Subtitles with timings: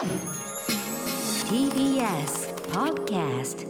[0.00, 0.16] TBS
[2.72, 3.68] Podcast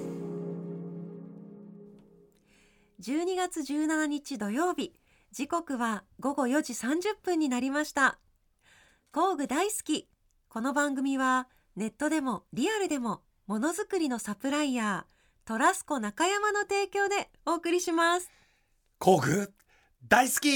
[3.00, 4.94] 12月17日土曜日。
[5.32, 8.20] 時刻は午後4時30分になりました。
[9.12, 10.08] 工具大好き。
[10.48, 18.30] この番組はネットでもリアルでもものづくりのサプライヤートラスコ中山の提供でお送りします。
[19.00, 19.52] 工具
[20.08, 20.50] 大好き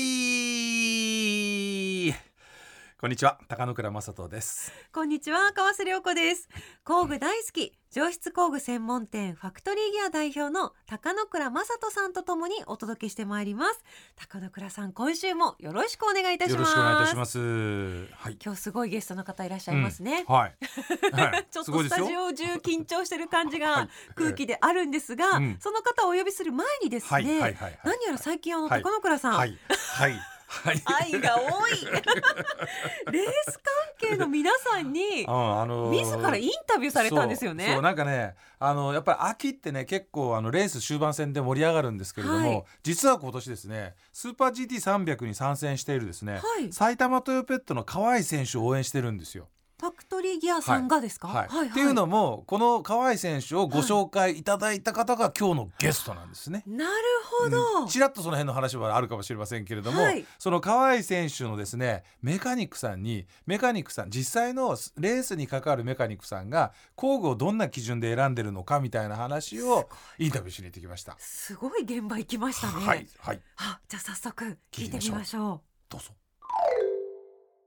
[3.05, 4.73] こんにちは高野倉正人です。
[4.91, 6.48] こんにちは川瀬良子です。
[6.84, 13.85] 工具大好き上質工具専門店ファクトリーギア代表の高野倉正人さんとともにお届けしてまいります。
[14.17, 16.58] 高野倉さん今週もよろしくお願いいたします。
[16.61, 17.39] よろしくお願いいたします。
[18.14, 18.39] はい。
[18.43, 20.57] 今日すごいゲストの方いらっしゃいますね、うん、はい、
[21.13, 25.58] はい、 ちょっとスタジオ中緊張してる感じが空気であるんですが、うん。
[25.61, 27.80] その方をお呼びする前にですね、はいはいはいはい。
[27.85, 28.82] 何やら最近あのはい。
[28.82, 29.58] 高野倉さん、はい。
[29.68, 31.71] はいはい愛が多い。
[33.12, 33.58] レース
[33.98, 37.70] 関係の皆さんにうんあのー自らインタビューされたんですよね。
[37.72, 42.64] そうなんかねあのやっぱり秋ってね結構あのレース終盤戦で盛り上がるんですけれども、はい。
[42.82, 46.72] 実は今年ですねスーパー GT300 に参戦しているですね、はい。
[46.72, 49.48] 埼玉トヨペットの河合選手を応援してるんですよ。
[50.25, 51.69] リーギアさんがですか、はい。
[51.69, 56.64] っていうのもこの河合選手をご紹介いただいた方が今日のゲストなんですね。
[56.66, 56.92] なる
[57.25, 57.89] ほど、うん。
[57.89, 60.25] ちらっとその辺の話はあるかもしれませんけれども、はい。
[60.39, 69.88] その河合選手のですねメカニックさんにメカニックさん実際のレースに関わるメカニックさんが工具をどんな基準で選んでるのかみたいな話を
[70.19, 71.16] インタビューしに行ってきました。
[71.19, 73.06] すごい現場行きましたね、はい。
[73.19, 73.41] はい。
[73.59, 76.23] あじゃあ早速聞いてみましょどうぞ。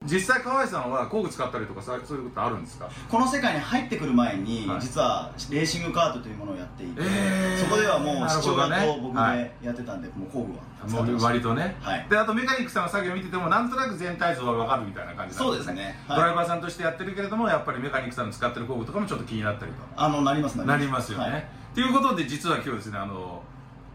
[0.06, 2.88] 実際河合さんは工具使ったりとかそういうことあるんですか？
[3.10, 11.76] この世界に入ってくる前に、はい実はレーシングカートというものをやっていて、えーそこではもう父親と僕はいでやってたんで、もう工具は使もう割とね。
[11.82, 19.78] はいであとメカニックさんの作業を見ててもなんとなく全体像はわかるみたいな感じなんそうですねはいドライバーさんとしてやってるけれどもやっぱりメカニックさんの使ってる工具とかもちょっと気になったりと。
[19.98, 21.24] あのなりますなりますよね。
[21.26, 23.44] はいということで実は今日ですねあの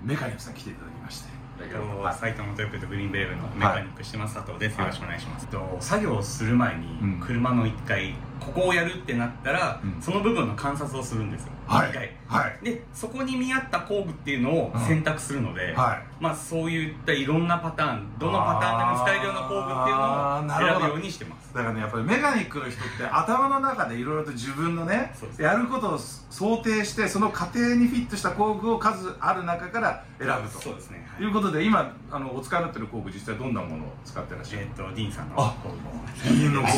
[0.03, 1.42] メカニックさん来ていただきまして。
[1.63, 7.21] えっと埼玉トヨペットグリーンベールのメカニック島佐藤です、よろしくお願いします、と作業をする前にうん。
[7.21, 10.03] 車の1階ここをやるってなったら、うん。
[10.03, 11.91] その部分の観察をするんですよ、はい。
[11.91, 12.11] 一回。
[12.27, 12.65] はい。
[12.65, 16.12] でそこに見合った工具っていうのを選択するので、はい。
[16.23, 21.53] まあそういったいろんなパターンどのパターンでも使えるような工具っていうのを選ぶようにしてます。
[21.53, 30.61] だからねやっぱりメカニックの人って頭の中でいろいろと自分のねやることを想定してその過程にフィットした工具を数ある中から選ぶと。
[30.61, 31.25] そうですね、はい。
[31.25, 35.35] いうことで今あのお使いになってる工具実際どんなものを使ってらっしゃるえっとディーンさんの。
[35.39, 35.75] あ工具。
[35.75, 36.69] をいいの工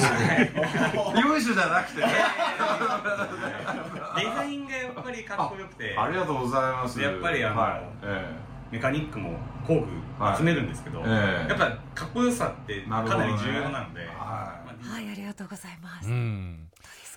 [1.13, 1.21] 具。
[1.21, 2.15] よいしょじゃなくてね。
[4.17, 5.95] デザインがやっぱりかっこよくて。
[5.99, 6.99] ありがとうございます。
[6.99, 7.83] やっぱりあのはい。
[8.05, 9.87] えメカニックも工具
[10.37, 11.49] 集めるんですけど、はいええ。
[11.49, 14.11] やっぱかっこよさってかなり重要なので、はい。
[14.11, 15.09] まあうはい。
[15.09, 16.69] ありがとうございます、うん。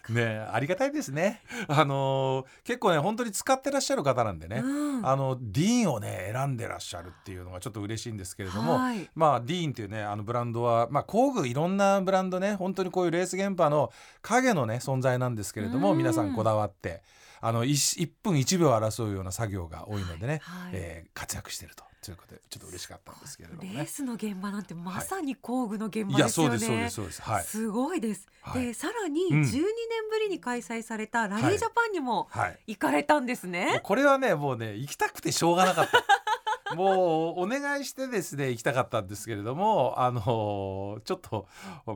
[0.10, 1.42] ねありがたいですね。
[1.68, 5.08] あのー結構ね本当に使ってらっしゃる方なんでね、うん。
[5.08, 9.10] あのディーンをね選んでらっしゃるっていうのがちょっと嬉しいんですけれども、はい。
[9.16, 13.92] まあディーンっていうねあのブランドはまあ工具いろんなブランドね本当にこういうレース現場の
[14.22, 15.98] 影のね存在なんですけれどもうん。
[15.98, 17.02] 皆さんこだわって
[17.42, 21.84] あの 1, 1分1秒争うような作業が多いのでね、はいえー活躍してると。
[22.00, 23.86] ということでちょっと嬉しかったんですけれどもレーね。
[23.86, 26.50] スの現場なんてまさに工具の現場ですよね。
[26.50, 27.22] そうですそうですそうです。
[27.22, 27.44] はい。
[27.44, 28.28] すごいです。
[28.42, 28.66] はい。
[28.68, 29.42] でさらにうん。
[29.42, 29.62] 12年
[30.10, 33.82] ぶりに開催されたラリージャパンにもはい行かれたんですね。
[33.84, 36.06] これはねもうね行きたくてしょうがなかった。
[36.76, 41.48] もうお願いしてですね行きたかったんですけれどもあのちょっと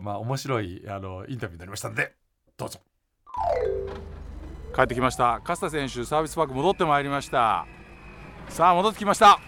[0.02, 2.16] まあ面白いあのインタビューになりましたんで
[2.58, 2.80] どうぞ
[4.76, 5.40] 帰ってきました。
[5.48, 7.66] 勝田選手サービスパーク戻ってまいりました。
[8.50, 9.40] さあ戻ってきました。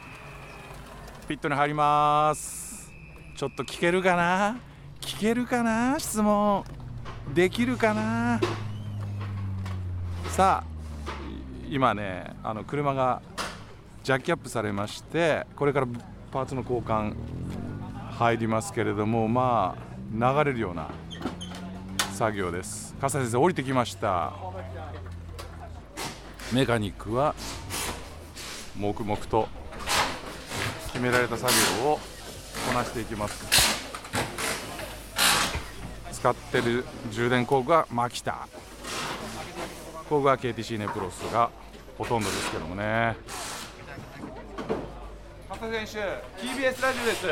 [1.28, 2.92] ピットに入ります。
[3.36, 4.58] ちょっと聞けるかな？
[5.00, 5.98] 聞けるかな？
[5.98, 6.66] 質問
[7.34, 8.40] できるかな？
[10.28, 11.12] さあ
[11.70, 13.22] 今ねあの車が
[14.04, 15.88] ジャッキアップされましてこれから
[16.32, 17.16] パーツの交換
[18.12, 19.84] 入りますけれどもまあ
[20.36, 20.90] 流れるような
[22.14, 22.94] 作業です。
[23.00, 24.34] 笠井先生降りてきました。
[26.54, 27.34] メカニックは
[28.78, 29.48] 黙々と
[30.92, 31.52] 決められた作
[31.82, 32.00] 業を
[32.68, 33.44] こなしていきます。
[36.12, 38.48] 使ってる充電工具はマキタ。
[40.08, 41.50] 工具は KTC ネプロスが
[41.98, 43.16] ほとんどですけどもね。
[45.50, 47.22] 勝田選手 TBS ラジオです。
[47.22, 47.28] す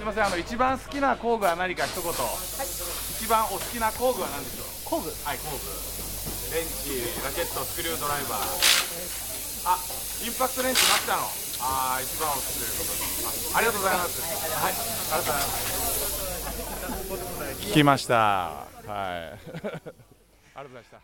[0.00, 4.66] みませんあの一番好きな工具は何か一言、一番お好きな工具は何でしょう？
[4.84, 5.10] 工具。
[5.24, 5.97] はい工具
[6.48, 8.40] レンチラケットスクリュードライバー。
[9.68, 9.76] あ
[10.24, 11.22] インパクトレンチマキタの？
[11.60, 12.92] あー一番お好きということ。
[12.92, 14.22] ですあありがとうございます。
[14.56, 15.44] はいありがとうご
[17.36, 17.68] ざいます。
[17.68, 18.14] 聞きました。
[18.16, 19.36] は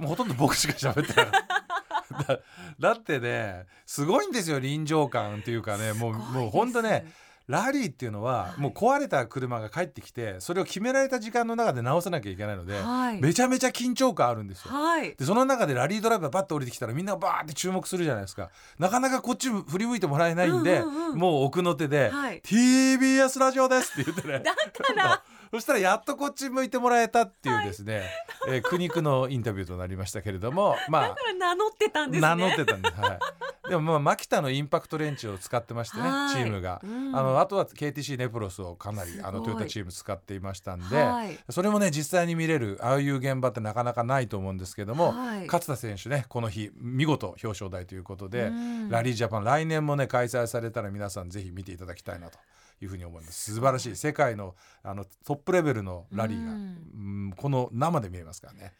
[0.00, 0.02] い。
[0.02, 1.30] もうほとんど僕しか喋ってない。
[1.30, 2.40] だ
[2.80, 5.92] だってねすごいんですよ臨場感っていうかね。
[5.92, 7.04] もうもう本当ね
[7.46, 8.60] ラリーっていうのははい。
[8.60, 13.20] もう壊れた車が帰ってきてそれを決められた時間の中で直さなきゃいけないので、はい。
[13.20, 14.74] めちゃめちゃ緊張感あるんですよ。
[14.74, 15.14] はい。
[15.14, 18.50] でその中でラリードライバーバッと降りてきたらみんなバーって注目するじゃないですか。
[18.78, 20.82] なかなかこっち振り向いてもらえないんで、
[21.14, 22.40] もう奥の手で、はい。
[22.40, 24.40] TBS ラジオですって言ってね。
[24.40, 25.22] だから
[25.54, 28.02] そしたらやっとこっち向いてもらえたっていうですね、
[28.48, 32.28] えー苦肉のインタビューとなりましたけれども まあ名乗ってたんですね。
[32.28, 33.20] 名乗ってたんです、は
[33.66, 36.34] い、でもまあマキタのインパクトレンチを使ってましてねはい。
[36.34, 37.16] チームが、うん。
[37.16, 41.38] あのあとは KTC ネプロスをかなりあのトヨタチーム使っていましたんで、はい。
[41.48, 45.46] それもね実際に見れるああいう現場ってなかなかないと思うんですけども、はい。
[45.46, 48.88] 勝田選手ねこの日見事表彰台ということで、うん。
[48.88, 52.38] ラリージャパン来年もね開催されたら皆さんぜひ見ていただきたいなと
[52.80, 53.52] いうふうに思います。
[53.52, 53.96] 素晴らしい。
[53.96, 58.72] 世界のあのトップレベルのラリーが、ううんんこの生で見えますからね。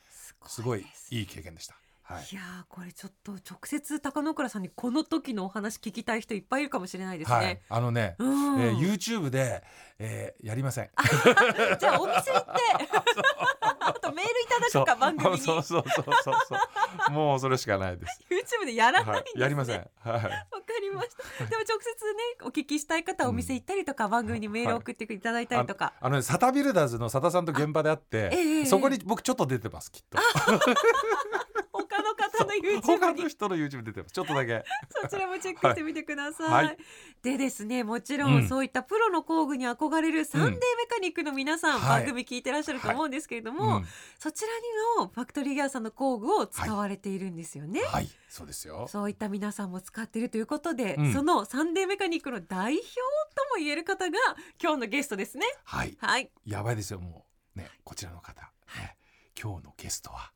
[0.46, 1.76] すごいいい経験でした。
[2.06, 9.62] はいいやーこれちょっと直接高野倉さんにこの時のお話聞きたい人いっぱいいるかもしれないですはいね。、あのね、うんえー YouTube で、
[9.98, 10.90] えーやりません。
[11.80, 12.50] じゃあお店行って
[13.80, 16.56] あとメールいただくか番組にそうそうそうそうそ
[17.08, 17.12] う。
[17.12, 18.20] もうそれしかないです。
[18.30, 19.76] YouTube でやらないんはです、ねい、やりません。
[19.76, 20.12] はい。
[20.12, 20.28] わか
[20.82, 21.08] りまし
[21.38, 21.46] た。
[21.46, 25.94] でも直接ねお聞きしたい方はお店行ったりとか、番組にメール送っていただいたりとか。
[26.00, 30.18] あのね、サタビルダーズの佐田さんと現場で会って、ええそこに僕ちょっと出てますきっと。
[32.04, 32.82] 他の方の YouTube に。
[32.82, 34.12] 他の人の YouTube 出てます。
[34.12, 34.64] ちょっとだけ。
[35.02, 36.50] そちらもチェックしてみてください。
[36.50, 36.66] はい。
[36.66, 36.78] はい。
[37.22, 38.36] でですねもちろうん。
[38.44, 40.58] んそういったプロの工具に憧れるサンデーメ
[40.88, 42.02] カニックの皆さん、はい。
[42.02, 43.86] 番組聞いてらっしゃると思うんですけれども、うん。
[44.18, 44.48] そちら
[44.98, 47.80] にもファクトリーギアさんの工具を使われているんですよね。
[47.82, 48.86] はい、そうですよ。
[48.88, 51.12] そういった皆さんも使っているということで、うん。
[51.12, 52.86] そのサンデーメカニックの代表
[53.34, 54.18] とも言える方が
[54.62, 55.46] 今日のゲストですね。
[55.64, 56.30] はい、はい。
[56.44, 57.58] やばいですよもう。
[57.58, 58.42] ねこちらの方、
[58.76, 58.96] ね、
[59.40, 60.32] 今日のゲストは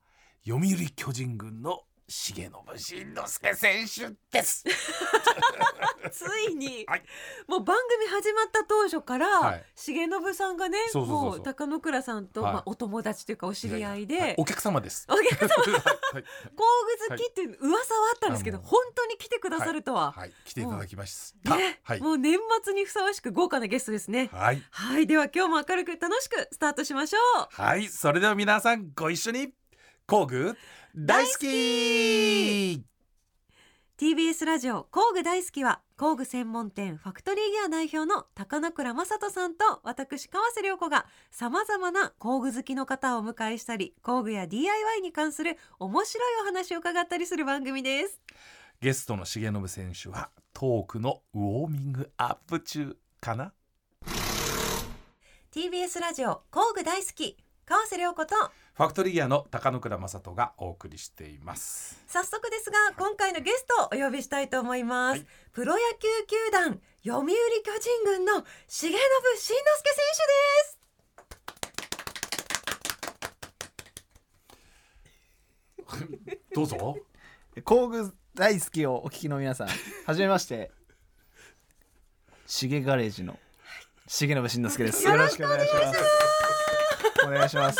[0.49, 4.65] 読売巨人軍の重信慎之介選手です。
[6.11, 7.03] ついに、はい。
[7.47, 9.65] もう番組始まった当初から、はい。
[9.77, 12.53] 重信さんがねもう高野倉さんと、はい。
[12.55, 14.15] まあ、お友達というかお知り合いで。
[14.15, 15.07] ややはお客様です。
[15.11, 15.49] お客様。
[15.49, 16.23] はい、
[16.57, 16.65] 工
[17.09, 21.59] 具好きっていう噂はあったんですけど、本当に来てくださるとは、はい、来ていただきました。
[21.59, 24.31] ね、はい、もう年末にふさわしく豪華なゲストですね。
[24.33, 27.49] はい、はい、では今日も明るく楽しくスタートしましょう。
[27.51, 29.53] はい、それでは皆さんご一緒に
[30.11, 30.57] 工具
[30.97, 32.83] 大好き。
[33.99, 48.19] TBS ラジオ工具大好きは工具専門店ファクトリーギア代表の高野倉正人さんと私川瀬良子がさまざまな工具好きの方をお迎えしたり工具や DIY に関する面白いお話を伺ったりする番組です。
[48.81, 53.53] ゲストの重信選手はトークのウォーミングアップ中かな
[55.53, 57.37] ？TBS ラジオ工具大好き
[57.69, 58.35] 川瀬良子と
[58.73, 62.03] ファクトリーギアの高野倉正人がお送りしています。
[62.07, 65.27] 早速ですが今回のゲストをお呼びしたいと思います、はい。
[65.53, 69.03] プロ野球球団読売巨人軍の重信慎之
[69.37, 69.55] 介
[69.91, 70.01] 選
[75.85, 76.39] 手です。
[76.55, 76.97] どうぞ。
[77.65, 79.69] 工具大好きをお聞きの皆さん
[80.07, 80.71] はじめまして。
[82.47, 83.39] しげガレージの。
[84.07, 85.05] 重信慎之介です。
[85.05, 86.28] よろしくお願いします
[87.27, 87.79] お願いします。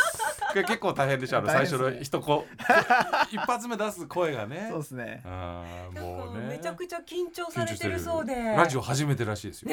[0.49, 2.45] これ結構大変でしょあの最初の一こ
[3.31, 4.67] 一発目出す声がね。
[4.69, 5.21] そうですね。
[5.25, 6.41] もうね。
[6.41, 8.33] かめちゃくちゃ緊張されてるるそうで。
[8.35, 9.71] ラジオ初めてらしいですよ、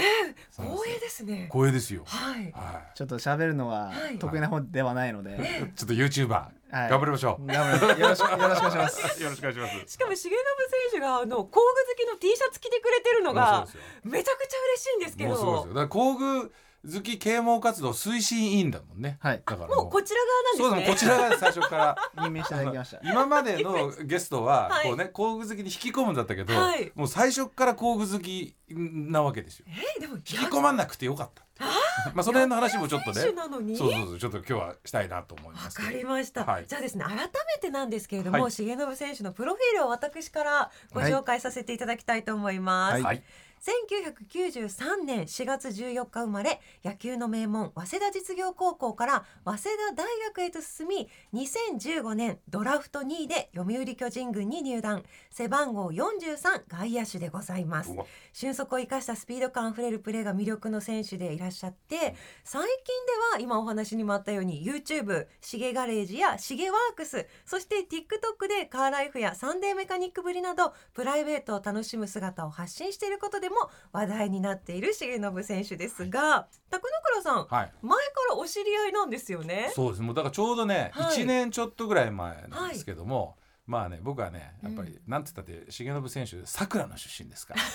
[0.50, 1.49] そうなん光栄ですね。
[1.50, 2.04] 光栄ですよ。
[2.06, 2.52] はい。
[2.52, 4.18] はちょっと喋るのははい。
[4.18, 5.75] 得意な方ではないので、い。
[5.75, 6.28] ちょっと YouTuber
[6.70, 6.90] はい。
[6.90, 9.23] 頑張りましょう、頑張りよろしくよろしくお願いします。
[9.23, 9.92] よろしくお願いします。
[9.92, 10.40] しかも重信選
[10.92, 11.61] 手があの工具好
[11.96, 13.66] きの T シャツ着てくれてるのが
[14.04, 15.68] めちゃくちゃ嬉しいんですけもうそうですどよ。
[15.68, 16.52] だから工具
[16.85, 19.18] 好き啓蒙活動推進委員だもんね。
[19.21, 19.42] はい。
[19.45, 19.75] だから。
[19.75, 20.21] もうこちら
[20.61, 20.95] 側なんですね。
[20.95, 21.97] こちらが最初から。
[22.16, 23.00] 任命していただきました。
[23.02, 24.87] 今までのゲストははい。
[24.87, 26.92] こうね工具好きに引き込むんだったけど、はい。
[26.95, 29.66] もう最初から工具好きなわけですよ。
[29.97, 31.45] えでも引き込まなくてよかった
[32.14, 33.21] まあその辺の話もちょっとね。
[33.21, 33.76] 選手なのに？
[33.76, 35.76] そうそうそうちょっと今日はしたいなと思いわます。
[35.76, 36.66] けどかりました、はい。
[36.66, 37.26] じゃあですね改め
[37.61, 38.52] てなんですけれども、はい。
[38.52, 43.23] 重信選手のプロフィールを私からご紹介させていただきたいと思います、はいはい
[43.62, 55.02] 1993年4月14日生まれ野球の名門早稲田実業高校から早稲田大学へと進み2015年ドラフト2位で読売巨人軍に入団。
[55.30, 57.94] 背番号43外野手でございます。
[58.32, 62.94] 俊足を生かしたスピード感あふれるプレーが魅力の選手でいらっらっしゃって最近
[63.30, 77.73] では今お話にもあったように YouTube シゲガレージやシゲワークスそして TikTok でカーライフやサンデーメカニックぶりなどプライベートを楽しむ姿を発信していることでも話題になっている重信選手ですが高野倉さんはい。
[77.83, 79.73] 前からお知り合いなんですよね？
[79.75, 80.03] そうです。
[80.03, 81.19] もうだからちょうどね、はい。
[81.19, 83.37] 1年ちょっとぐらい前なんですけども、
[83.67, 87.61] まあね僕はねやっぱり、うんなんて言ったって重信選手桜の出身ですから。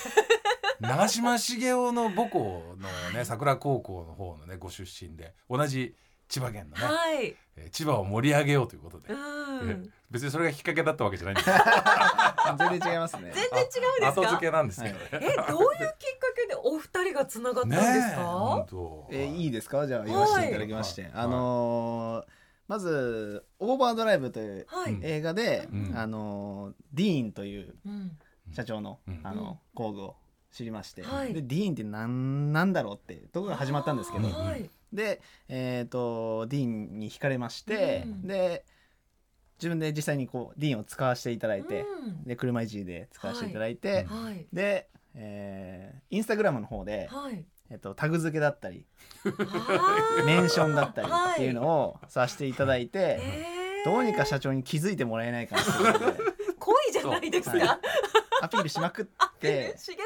[0.80, 5.94] 長嶋茂雄の母校のね桜高校の方のねご出身で同じ
[6.32, 11.48] 千葉県のね、はい、えー千葉を盛り上げようということで、うえーん、別にそれがきっかけだったわけじゃないんです。
[11.50, 11.54] よ
[12.58, 13.32] 全然違いますね。
[13.34, 14.38] 全然違うんです後付か。
[14.40, 15.34] けなんですけどね、え、どういう
[15.98, 18.24] きっかけでお二人がつながったんですねえか。
[18.24, 19.08] 本当。
[19.12, 19.86] えーいいですか？
[19.86, 21.10] じゃあ言わせていただきまして、はい。
[21.14, 22.32] あのー
[22.68, 24.94] まず「オーバードライブ」というはい。
[24.94, 25.92] うん映画で、うん。
[25.94, 28.18] あのーディーンといううん、
[28.52, 29.20] 社長の,、うん。
[29.22, 30.16] あの工具を
[30.50, 31.34] 知りまして、はい。
[31.34, 34.70] でディーンって何なんだろうってところが始まったんですけど、うんはい。
[34.92, 38.26] で、えー、とディーンに惹かれまして、うん。
[38.26, 38.64] で
[39.58, 42.24] 自分で実際にこうディーンを使わせていただいて、うん。
[42.24, 44.46] で車いじりで使わせていただいて、はい。
[44.52, 47.44] で、えーインスタグラムの方で、はい。
[47.70, 48.84] えっとタグ付けだったり
[50.26, 51.32] メンションだったりはい。
[51.32, 53.90] っていうのをさせていただいて、えー。
[53.90, 55.62] どうにか社長に気づいてもらえないかな
[56.60, 57.58] 恋じゃないですか？
[57.58, 57.80] は
[58.42, 59.04] アピールしまくっ
[59.38, 59.96] て、重信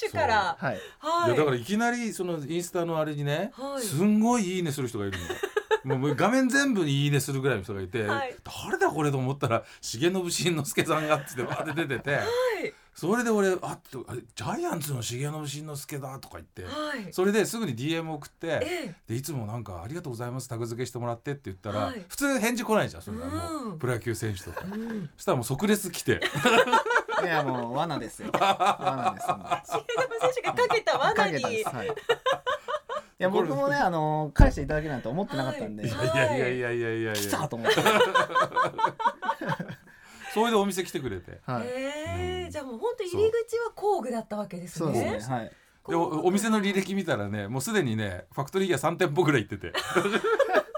[0.00, 0.56] 選手から。
[0.58, 1.28] はい、はい。
[1.28, 1.30] い。
[1.30, 3.82] やだからいきなりそのインスタのあれにね、はい。
[3.82, 5.40] すんごいいいねする人がいるんだよ。
[5.84, 7.88] もう画面全部にいいねするぐらいの人がい。
[7.88, 12.16] て、はい誰だこれと思ったら重信慎之介さんがっつってバーって出てて。
[12.16, 12.26] はい。
[12.92, 16.64] それで俺あっとあれジャイアンツの重信慎之介だとか言って。
[16.64, 17.12] はい。
[17.12, 22.04] それですぐに DM 送ってえでいつもなんか「ありがとうございますタグ付けしてもらって」って言ったら、はい。
[22.08, 23.70] 普通返事来ないじゃんそんなもう。
[23.70, 23.78] うん。
[23.78, 24.64] プロ野球選手とか。
[24.66, 24.68] え。
[24.68, 25.10] うん。
[25.16, 26.20] そしたらもう即レス来て
[27.24, 28.30] いやもう罠ですよ。
[28.32, 31.40] 罠です重信選手がかけた罠かけに。
[31.42, 31.86] たんですはい。
[31.86, 31.90] い
[33.18, 35.90] や僕もねあの返していただけないと思ってなかったんで、い。
[35.90, 37.74] はいやいやいやいやいやい来やたと思って、
[40.32, 41.40] それでお店来てくれて。
[41.44, 41.92] はい、え
[42.42, 42.50] えうん。
[42.50, 44.92] じゃあもう本当入り口は工具だったわけですそう。
[44.92, 45.12] ね。
[45.12, 45.34] ですね。
[45.34, 45.52] はい。
[45.88, 49.72] でおお店の履歴見たらねもうすでにねファクトリーギア3店舗ぐらい行ってて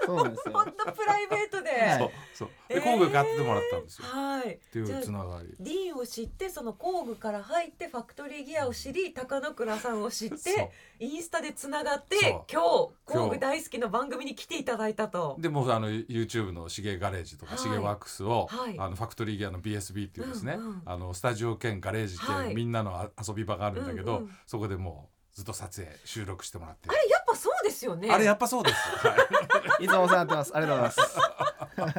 [0.05, 0.53] そうなんですよ。
[0.53, 1.69] 本当プライベートで。
[1.69, 1.99] はい。
[1.99, 2.49] そうそう。
[2.67, 4.55] でえー工具買ってもらったんですよ、はい。
[4.55, 5.55] っていうつながり。
[5.59, 12.17] ディーンを知ってその工具から入ってファクトリーギアを知り高野倉さんを知ってインスタでつながって
[12.51, 15.37] 今日工具大好きの番組に来ていただいたと。
[15.39, 17.59] でもうあの YouTube のシゲガレージとかはい。
[17.59, 18.75] シゲワークスを、はい。
[18.79, 22.49] あのファクトリーギアの BSB っていうですね、あのスタジオ兼ガレージってはい。
[22.49, 26.89] いうみんなのあ遊び場があるんだけど、そこでもうずっと撮影収録してもらって。
[26.89, 28.09] あれやっぱそうですよね。
[28.11, 28.75] あれやっぱそうです、
[29.07, 29.15] は
[29.79, 29.85] い。
[29.85, 30.51] いつもお世話になってます。
[30.55, 31.13] ありがとうございます。
[31.73, 31.93] そうなん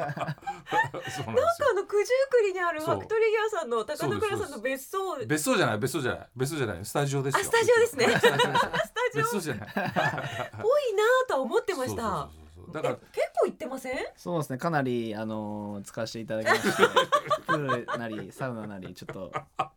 [1.05, 5.17] ですなんかよあの九十九里にあるファクトリーギアさんの高野倉さんの別荘。
[5.27, 6.29] 別荘じゃない別荘じゃない。
[6.37, 6.85] 別荘じゃない。
[6.85, 7.41] スタジオですよ。
[7.41, 8.07] あスタジオですね。
[8.07, 8.51] スタジオ。
[8.51, 8.53] っ
[9.17, 9.69] 別荘じゃない。
[9.75, 9.93] ぽいな
[11.29, 12.03] とは思ってました。
[12.03, 13.99] そうそうそうそうだからえ結構行ってません？
[14.17, 14.59] そうですね。
[14.59, 16.71] かなりあの使わせていただきまして。
[17.47, 19.33] プールなりサウナなりちょっと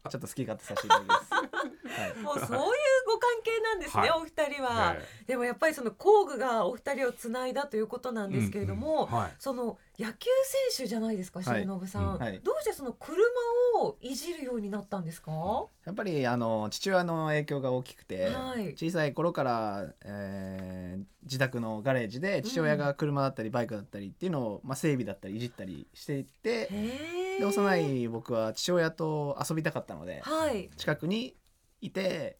[0.09, 1.76] ちょっと好き勝手させていただきます、はい
[2.23, 2.63] もうそういう
[3.05, 4.09] ご関係なんですね、はい。
[4.11, 4.69] お二人は。
[4.69, 9.13] はいでもやっぱりその工具がお二人をつないだということなんですけれども、うん。
[9.13, 9.21] うん。
[9.23, 9.33] はい。
[9.37, 10.29] その野球
[10.71, 11.63] 選手じゃないですかはい。
[11.63, 12.17] 重信さん、うん。
[12.17, 12.39] はい。
[12.41, 13.17] どうしてその車
[13.81, 15.31] をいじるようになったんですか、
[15.85, 18.73] やっぱりあの父親の影響が大きくて、はい。
[18.77, 26.69] 小さい頃から、えー自宅のガレージで父親が車だったりバイクだったりっていうのを、まあ、整備だったりいじったりしていって
[27.39, 30.69] で幼い僕は父親と遊びたかったのではい。
[30.77, 31.35] 近くに
[31.81, 32.37] いて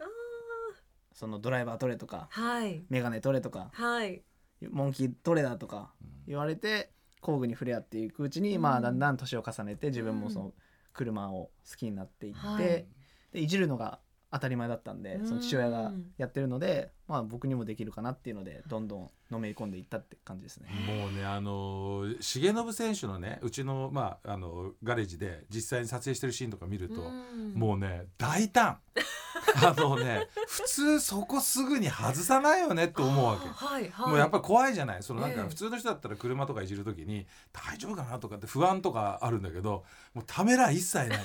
[1.14, 2.86] そのドライバー取れとかはい。
[2.90, 4.24] メガネ取れとかはい。
[4.70, 5.94] モンキー取れだとか
[6.28, 6.92] 言われて
[7.22, 8.76] 工具に触れ合っていくうちに、まうん。
[8.78, 10.54] あだんだん年を重ねて自分もその
[10.94, 12.64] 車を好きになっていって、はい。
[12.66, 12.88] で
[13.34, 14.00] いじるのが
[14.38, 20.70] 当たり前だったんでその父親がやってるので、まあ、僕にもできるかなっていうのでどんどんのめり込んでいったって感じですね。
[20.88, 27.54] もうねあの重信選手のねうちの,、まあ、あのガレージで実際に撮影してるシーンとか見ると、うん。
[27.54, 28.80] もうね大胆。
[29.64, 33.48] あのね普通そこすぐに外さないよねって思うわけ。
[33.48, 34.10] はいはい。
[34.10, 35.04] もうやっぱり怖いじゃない。
[35.04, 35.38] そのなんええ。
[35.38, 41.18] か普通の人だったら車とかいじる時に大丈夫かなとかって不安とかあるんだけどもうためら一切ないね。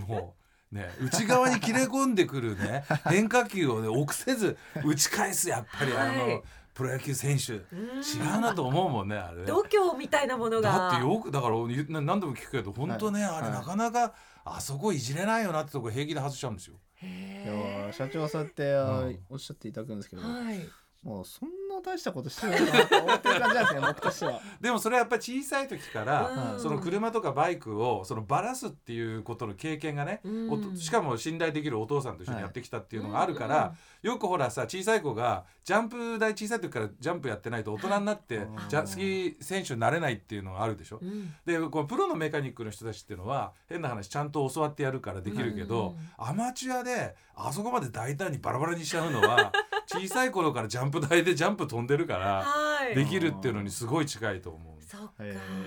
[0.06, 6.42] もうね内側に切れ込んでくるね 変化球をね臆せず打ち返すやっぱりあの、はい。
[6.78, 7.54] プロ野球選手。
[7.54, 9.40] うん違うなと思うもんねあれ。
[9.40, 10.70] ね度胸みたいなものが。
[10.70, 16.76] だってよくだから何度も聞くけど本当ね、あれはいなかなかあそこいじれないよなってとこ平気で外しちゃうんですよ。
[17.02, 19.18] いへや社長はそうやってあうん。
[19.28, 20.68] おっしゃっていただくんですけど、ーはい。
[21.02, 21.48] もうそん
[21.78, 24.40] な大したことしてるのかなと思ってる感じなんですね僕としては。
[24.60, 26.60] でもそれはやっぱり小さい時から、うん。
[26.60, 30.28] その車とかバイクをそのバラすっていうことの経験がね、う
[30.72, 30.76] ん。
[30.76, 40.98] しかも信頼できるお父さんと一緒にやってきたっていうのがあるから、よくほらさ小さい子がジャンプ台小さい時からジャンプやってないと大人になって、はいじゃスキー選手になれないっていうのがあるでしょ？
[41.00, 41.34] うん。
[41.44, 49.52] でこのプロのメカニックの人たちっていうのは変な話ちゃんと教わってやるからできるけど、アマチュアであそこまで大胆にバラバラにしちゃうのは
[49.86, 52.94] 小さい頃からジャンプ台でジャンプ飛んでるからはい。
[52.94, 54.82] できるっていうのにすごい近いと思う。
[54.82, 55.24] そっか。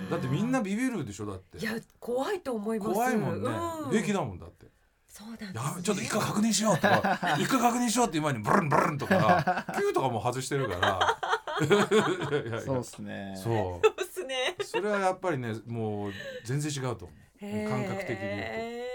[0.10, 1.60] だってみんなビビるでしょだって。
[1.60, 2.92] いや怖いと思います。
[2.92, 4.68] 怖いもんね、うん平気だもんだって。
[5.08, 11.18] そうなんです、ね、ちょっと一回確認しようとか 一回確認しようっていう前にブルンブルンとか キューとかも外してるから。
[11.62, 12.62] いやいやいや。
[12.62, 13.34] そうですね。
[13.36, 14.56] そそうですね。
[14.58, 16.12] うそれはやっぱりねもう
[16.46, 17.22] 全然違うと思う。
[17.42, 18.91] 感覚的に言うと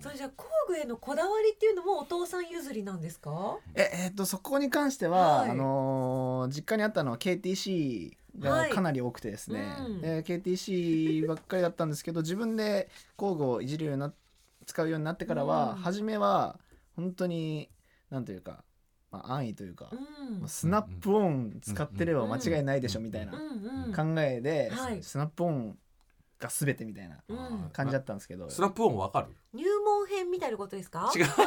[0.00, 3.58] それじゃあ工具へのこだわりっていうのもお父さん譲りなんですか？
[3.74, 5.50] ええっとそこに関しては、はい。
[5.50, 10.00] あのー実家にあったのは KTC がかなり多くてですね、はいうん。
[10.00, 14.12] で KTC ばっかりだったんですけど自分で工具をいじるようにな
[14.66, 15.82] 使うようになってからは、うん。
[15.82, 16.58] 初めは
[16.96, 17.70] 本当に
[18.10, 18.64] なんというか、
[19.10, 20.48] まあ、安易というか、うん。
[20.48, 23.32] スナップオン使ってれば間違いないでしょみたいな
[23.94, 25.02] 考えで、はい。
[25.02, 25.78] スナップオン
[26.44, 27.70] が全てみたいなうん。
[27.72, 29.28] 感じだったんですけど、スナップオンわかる？
[29.52, 31.10] 入門編みたいなことですか？
[31.14, 31.26] 違う。
[31.26, 31.42] 何ですか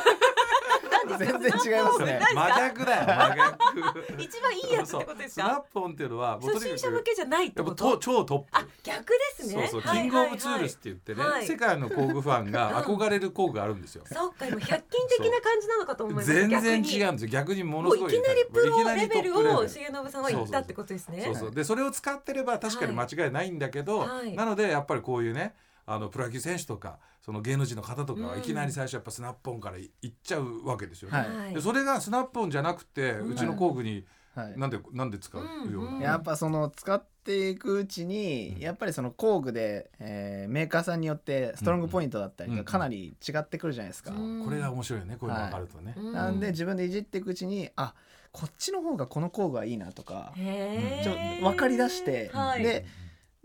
[1.18, 2.20] 全然違いますね。
[2.34, 3.06] 真逆だよ。
[3.06, 4.22] 真逆。
[4.24, 6.10] 一番いいやつってことですスナッかプオンっていう。
[6.10, 6.54] のはもう。
[6.54, 9.82] 初心者向けじゃないってやっぱことと超トップあ逆ですねそう。
[9.82, 12.74] そう、はいキングオブツールスって言ってね、はい世界の工具ファンがう。
[12.74, 14.04] ん憧れる工具があるんですよ。
[14.06, 17.12] そっか今百均的な感じなのかと思います全然違う。
[17.12, 17.30] んですよ。
[17.30, 18.14] 逆にものすごい。
[18.14, 21.36] いきなりプロいきなりレベルを重信さんは言ったってことですねそう。
[21.36, 21.52] そう。
[21.52, 25.24] でそれを使ってれば確かに間違いないんだけど、はいなのでやっぱりこう。
[25.24, 25.34] いう。
[25.34, 25.54] ね。
[25.90, 28.40] あのプロ野球選手とかその芸能人の方とかはうん。
[28.40, 31.18] いきなり最初やっぱスナップオンからいいっちゃうわけですよね。
[31.18, 31.54] はい。
[31.56, 34.60] でそれがスナップオンじゃなくて、うちの工具にはい。
[34.60, 36.06] なんでなんで使うよううんうんな。
[36.06, 38.62] やっぱその使っていくうちに、うん。
[38.62, 44.12] やっぱりその工具で、えーメーカーさんによってストロングポイントだったりうんがかなり違ってくるじゃないですか。
[44.12, 44.14] う。
[44.14, 44.44] ん。
[44.44, 45.16] これが面白いよね。
[45.18, 45.96] こういうの分かるとね。
[45.98, 47.94] うんなんで自分でいじっていくうちにあ
[48.32, 52.64] こっちの方がこの工具はいいなとかちょ分かりだして、はい。
[52.64, 52.86] で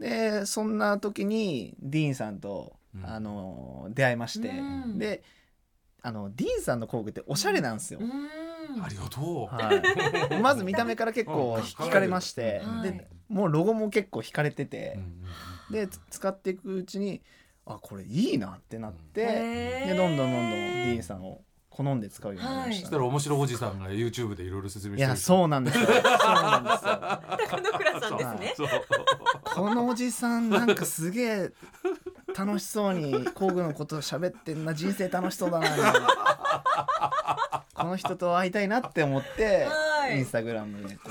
[0.03, 3.07] でそんな時にディーンさんと、うん。
[3.07, 4.53] あの出会いまして、う
[4.89, 4.99] ん。
[4.99, 5.23] で
[6.03, 8.01] あのディーンさんの工具っておしゃれなんですよ。
[8.03, 8.83] うん。
[8.83, 9.55] ありがとう。
[9.55, 9.73] は
[10.31, 11.63] い、 まず見た目から結構うん。
[11.63, 12.83] 惹かれまして、はい。
[12.83, 15.23] でもうロゴも結構惹かれててう、ん
[15.71, 17.23] でつ使っていくうちに
[17.65, 19.25] あこれいいなってなって、
[19.87, 25.87] でどんどんどんどんディーンさんを好んで使うようになりまそし、したたら面白おじさんが YouTube でいろいろ説明いしてるやそうなんですよ。
[25.87, 27.01] そうなんですよ。
[27.49, 28.55] 高野倉さんですね。
[28.57, 28.69] そう
[29.55, 31.53] このおじさんなんかすげえ
[32.37, 35.69] 楽しそうに工具のこと喋ってんな人生楽しそうだな。
[37.75, 40.19] この人と会いたいなって思って、はい。
[40.19, 41.11] インスタグラムでこ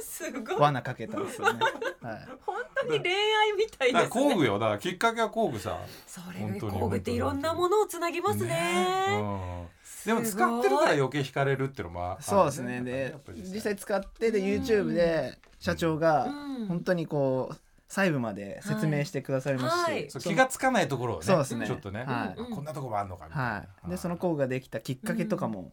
[0.00, 0.56] すごい。
[0.56, 1.60] う罠かけたんですよね、
[2.02, 4.10] はい、本当に恋愛みたいですね。
[4.10, 4.58] 工具よ。
[4.58, 9.18] だからきっかけは工具さ、それ本当工具っていろんなものをつなぎますね。
[9.20, 9.66] うん、
[10.04, 12.82] でも使ってるから余計惹かれるっていうのもあるそうですね。
[12.82, 16.66] で実際使ってで YouTube で社長がうん。
[16.66, 17.56] 本当にこう
[17.88, 20.12] 細部まで説明してくださいまし。
[20.12, 21.66] て、気がつかないところをねそうですね。
[21.66, 22.08] ちょっとね、はい。
[22.08, 25.72] あこんなとこもあんのかみたいな、はい、でその工具ができたきっかけとかも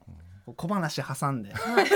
[0.56, 1.88] 小話挟んで、はい。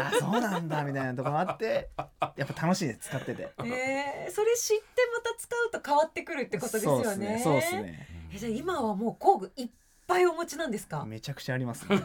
[0.00, 1.90] あそうなんだみたいなところもあって
[2.36, 3.52] やっぱ楽しいです使ってて。
[3.58, 7.40] えーそれ知ってまた使うと変わってくるってことですよね。
[7.42, 8.08] そうですね。
[8.32, 9.68] えじゃあ今はもう工具いっ
[10.06, 11.04] ぱいお持ちなんですか？
[11.04, 12.00] めちゃくちゃあります、ね、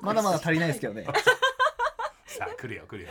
[0.00, 1.04] まだまだ足りないですけどね。
[2.26, 3.10] さあ来るよ来るよ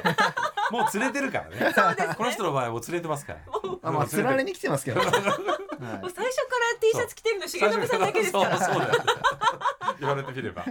[0.72, 2.16] もう連れてるからね。
[2.16, 3.40] この人の場合はもう連れてますから。
[3.84, 5.10] あまあ釣られに来てますけど、 はい。
[5.10, 8.58] もう最初から T シャツ着てるの重信さんだけですから。
[8.58, 8.98] そうそうだよね
[10.00, 10.66] 言われてみれば。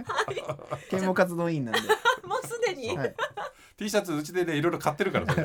[0.89, 1.81] 啓蒙活動委員なんで、
[2.23, 3.15] もうすでに、はい、
[3.77, 5.37] T シャツうちでねいろいろ買ってるから会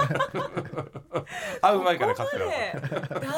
[1.77, 2.57] う前から買ってるここ
[3.27, 3.33] ま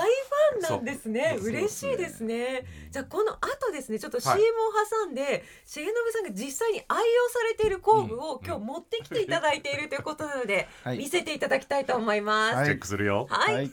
[0.61, 1.35] で大ファンなんですね。
[1.39, 2.65] そう嬉しいですね。
[2.91, 4.41] じゃあこの後ですねちょっとはい。
[4.41, 4.73] CM を
[5.07, 10.99] 挟んで、重信さんが実際に愛用されている工具をうん今日持ってきていただいているということなので、 はい。
[10.99, 13.27] 見せていただきたいと思います、はいチェックするよ。
[13.29, 13.71] はい、はい。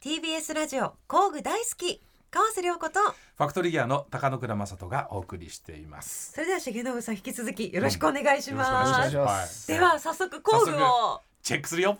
[0.00, 6.32] TBS ラジオ工具大好き川瀬良子とファクトリーギアの高野倉正人がお送りしています。
[6.32, 9.68] それでは重信さん引き続きよろしくお願いしまよろしくお願いすします。
[9.68, 10.74] では早速工具を。
[10.76, 11.98] 早チェックするよ。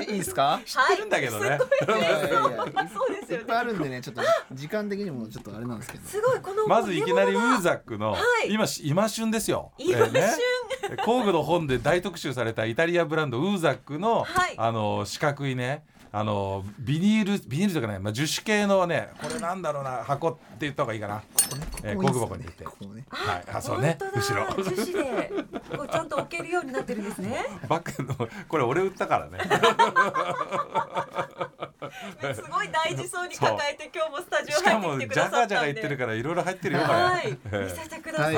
[0.00, 0.58] えいいですか？
[0.64, 1.56] 知ってるんだけどね、いや
[1.98, 3.36] いやいやそうですよね。
[3.36, 6.08] いっぱいあるんでねちょっと時間的にもちょっとあれなんですけど。
[6.08, 8.50] すごいこのまずいきなりウーザザックの、はい。
[8.50, 9.72] 今し今旬ですよ。
[9.76, 10.12] 今旬。
[10.14, 10.30] ね。
[11.04, 14.54] 工具の本で大特集されたイタリアブランドウーザックの、はい。
[14.56, 15.84] あの四角いね
[16.16, 21.24] あのビニールビニールとかね、まあ、樹脂系のねこれなんだろうな箱って言った方がいいかな、
[21.82, 22.62] えー、工具箱に入れて。
[22.62, 23.04] ここね。
[23.08, 23.44] はい。
[23.52, 23.98] あそうね。
[24.14, 24.46] 後ろ。
[24.62, 25.32] 樹脂で
[25.76, 27.44] こうちゃんと置けるようになってるんですね。
[27.68, 29.40] バッグのこれ俺売ったからね。
[32.32, 37.26] すごい大事そうに抱えて今日もスタジオしかもジ入ってきてくだャガジャガさったんで言ってるからいろいろ入ってるよこれ、はい。
[37.26, 38.30] ええ見せてくださ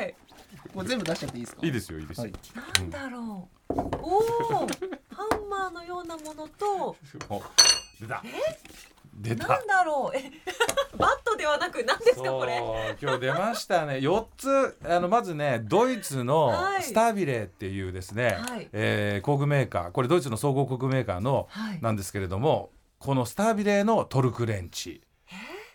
[0.00, 0.14] い、
[0.72, 1.66] これ全部出しちゃっていいですか？
[1.66, 2.32] いいですよいいですよ、はい。
[2.80, 4.66] なんだろうおお
[5.10, 6.96] ハンマーのようなものと
[7.28, 7.42] お
[8.00, 8.22] 出た。
[9.14, 9.48] 出た。
[9.48, 10.16] なんだろう？
[10.16, 10.30] え？
[10.96, 12.58] バットではなく何ですかこれ？
[13.00, 13.94] 今日出ましたね。
[14.04, 16.82] 4つあのまずねドイツのはい。
[16.82, 18.68] スタビレっていうですね、はい。
[18.72, 21.78] えー工具メーカーこれドイツの総合工具メーカーのはい。
[21.80, 25.02] なんですけれどもこのスタビレのトルクレンチ。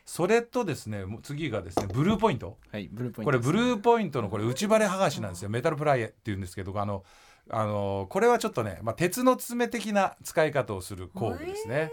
[0.03, 2.57] それとですね次がですねブルーポイント。
[2.71, 5.49] はいブルーポイントこれブルーポイントのこれ内バレ剥がしなんですよ。
[5.49, 7.03] メタルプライエっていうんですけどあの
[7.51, 11.91] あのこれはちょっとね、まあ、鉄の爪的な使い方をする工具ですね。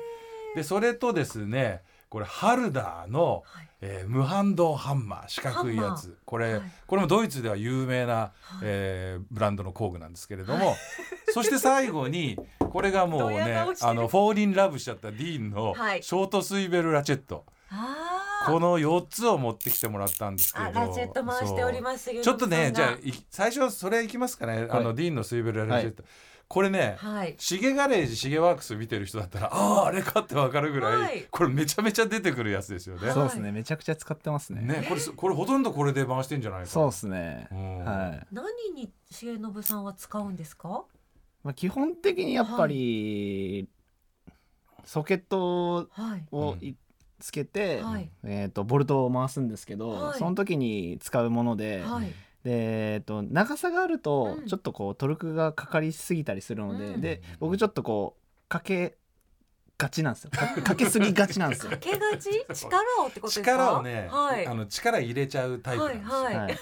[0.55, 3.69] でそれとですねこれハルダーの、はい。
[3.81, 6.17] えー無反動ハンマー四角いやつ。
[6.25, 6.63] これ、はい。
[6.87, 8.33] これもドイツでは有名な、はい。
[8.63, 10.75] えーブランドの工具なんですけれども、
[11.33, 16.03] そして最後にこれがもうねあのフォーリンラブしちゃったディーンのはい。
[16.03, 17.45] ショートスイベルラチェット、
[18.53, 20.65] この4つを持ってきてもらったんですけど。
[20.67, 22.99] あラチェット回しておりますちょっとねじゃあ
[23.31, 26.05] 最初それいきますかね、あのディーンのスイベルラチェット、
[26.49, 27.35] これね、はい。
[27.39, 31.27] シゲガレージシゲワークス見てる人だったらあああれかってわかるぐらい、はい。
[31.31, 33.11] これめちゃめちゃ出てくるやつですよね。
[33.13, 33.53] そうですね。
[33.53, 34.63] めちゃくちゃ使ってますね。
[34.63, 36.65] ねこれすこれほとんどこれで回してんじゃないか。
[36.65, 37.49] なそうですね。
[37.53, 37.85] うん。
[37.85, 38.27] はい。
[38.33, 40.85] 何に重信さんは使うんですか？
[41.45, 43.69] まあ基本的にやっぱり
[44.87, 46.25] ソケットはい。
[46.33, 46.75] うんをい
[47.21, 48.11] つけてはい。
[48.25, 50.19] えーとボルトを回すんですけどはい。
[50.19, 52.07] その時に使うものではい。
[52.45, 54.47] で、えー、と長さがあるとうん。
[54.47, 57.01] ちょっとこうトルクがかかりすぎたりするので、うん。
[57.01, 58.98] で僕ちょっとこうかけ
[59.79, 60.31] がちなんですよ。
[60.33, 61.71] かかけすぎがちなんですよ。
[61.71, 61.77] か。
[61.79, 62.31] けがち？
[62.53, 63.53] 力をってことですか？
[63.53, 64.45] 力をね、はい。
[64.45, 66.59] あの力入れちゃうタイプなんですよ、はいはい。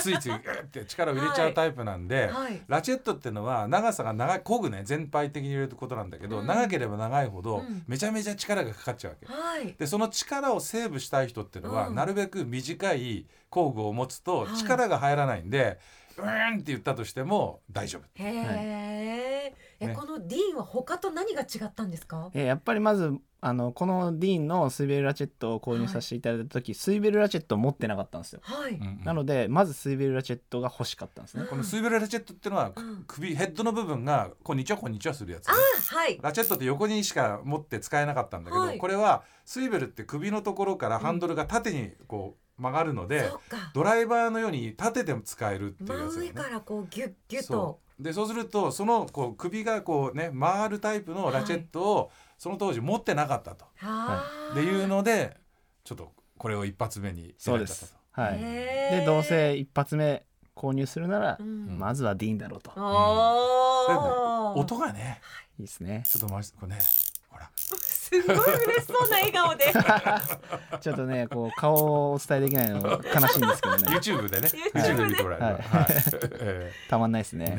[0.00, 2.62] ついついグッて力を入れちゃうタイプなんで、はい。
[2.68, 6.46] ラチェットっていうのは長さが長い工具ね全体的に入れることなんだけど、うん。
[6.46, 7.82] 長ければ長いほどうん。
[7.88, 9.26] めちゃめちゃ力がかかっちゃうわけ。
[9.26, 9.74] はい。
[9.76, 14.56] でその力をセーブしたい人っていうのは、うんなるべく短い工具を持つとはい。
[14.56, 15.78] 力が入らないんで、
[16.16, 18.02] うーんって言ったとしても大丈夫。
[18.22, 19.94] へえ、えね。
[19.94, 22.30] このディーンは他と何が違ったんですか？
[22.34, 23.12] えーやっぱりまず
[23.44, 28.40] あのこのディーンのスイベルラチェットを購入させていただいた時、スイベルラチェットを持ってなかったんですよ。
[28.44, 29.04] はい、うんうん。
[29.04, 31.44] なのでまずスイベルラチェットが欲しかったんですね。
[31.50, 33.04] このスイベルラチェットっていうのは、うん。
[33.08, 35.54] 首ヘッドの部分がこんにちはこんにちはするやつね、
[35.92, 36.20] あはい。
[36.22, 38.78] ラチェットって横にしか持って使えなかったんだけど、はい。
[38.78, 43.30] これはスイベルって首のところからハンドルが縦にこう曲がるので、
[43.74, 46.26] ドライバーのように立てて使えるっていう真やつね。
[46.26, 47.52] 上からこうギュッギュッと。
[47.52, 48.02] そう。
[48.02, 55.36] でそうするとそのこう首がこうね回るタイプのラチェットをその当時持ってなかったと、はっていうので
[55.84, 57.94] ちょっとこれを一発目にそうです。
[58.10, 58.38] はい。
[58.38, 60.24] でどうせ一発目
[60.56, 61.78] 購入するなら、うん。
[61.78, 62.72] まずはディーンだろうと。
[62.76, 64.58] おー。
[64.58, 65.20] 音がね
[65.58, 66.02] いいですね。
[66.06, 66.80] ちょっと回してこれね
[67.28, 67.50] ほら
[68.20, 69.72] すごい嬉しそうな笑顔で。
[70.80, 73.88] ちょっとねこう顔をお伝えできないの悲しいんですけどね。
[73.96, 74.48] YouTube でね。
[74.74, 75.04] YouTube で。
[75.04, 75.62] 見てもらえれば、はい。
[75.62, 75.86] はい。
[76.40, 77.46] えたまんないですえね。
[77.46, 77.56] ね